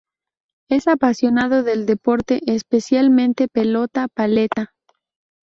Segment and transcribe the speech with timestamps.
[0.67, 4.73] Es apasionado del deporte, especialmente pelota paleta.